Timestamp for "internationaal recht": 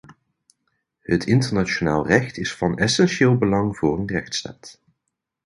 1.25-2.37